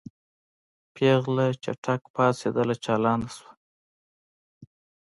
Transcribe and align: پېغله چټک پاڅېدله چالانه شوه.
پېغله 0.93 1.45
چټک 1.63 2.01
پاڅېدله 2.13 2.75
چالانه 2.83 3.27
شوه. 3.35 3.51